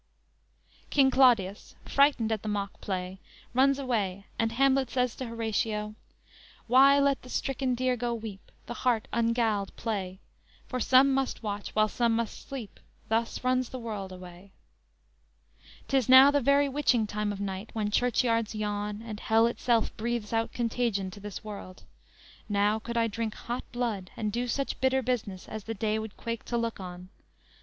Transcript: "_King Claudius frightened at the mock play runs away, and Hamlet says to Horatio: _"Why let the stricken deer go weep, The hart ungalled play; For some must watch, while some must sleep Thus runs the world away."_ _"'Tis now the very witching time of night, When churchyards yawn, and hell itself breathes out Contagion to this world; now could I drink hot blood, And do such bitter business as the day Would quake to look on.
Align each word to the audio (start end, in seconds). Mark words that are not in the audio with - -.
"_King 0.89 1.11
Claudius 1.11 1.75
frightened 1.85 2.31
at 2.31 2.41
the 2.41 2.49
mock 2.49 2.81
play 2.81 3.19
runs 3.53 3.77
away, 3.77 4.25
and 4.39 4.51
Hamlet 4.53 4.89
says 4.89 5.15
to 5.15 5.27
Horatio: 5.27 5.93
_"Why 6.67 6.97
let 6.97 7.21
the 7.21 7.29
stricken 7.29 7.75
deer 7.75 7.95
go 7.95 8.11
weep, 8.11 8.51
The 8.65 8.73
hart 8.73 9.07
ungalled 9.13 9.75
play; 9.75 10.17
For 10.65 10.79
some 10.79 11.13
must 11.13 11.43
watch, 11.43 11.75
while 11.75 11.87
some 11.87 12.15
must 12.15 12.49
sleep 12.49 12.79
Thus 13.09 13.43
runs 13.43 13.69
the 13.69 13.77
world 13.77 14.11
away."_ 14.11 14.49
_"'Tis 15.87 16.09
now 16.09 16.31
the 16.31 16.41
very 16.41 16.67
witching 16.67 17.05
time 17.05 17.31
of 17.31 17.39
night, 17.39 17.69
When 17.73 17.91
churchyards 17.91 18.55
yawn, 18.55 19.03
and 19.05 19.19
hell 19.19 19.45
itself 19.45 19.95
breathes 19.97 20.33
out 20.33 20.51
Contagion 20.51 21.11
to 21.11 21.19
this 21.19 21.43
world; 21.43 21.83
now 22.49 22.79
could 22.79 22.97
I 22.97 23.05
drink 23.05 23.35
hot 23.35 23.71
blood, 23.71 24.09
And 24.17 24.31
do 24.31 24.47
such 24.47 24.81
bitter 24.81 25.03
business 25.03 25.47
as 25.47 25.65
the 25.65 25.75
day 25.75 25.99
Would 25.99 26.17
quake 26.17 26.43
to 26.45 26.57
look 26.57 26.79
on. 26.79 27.09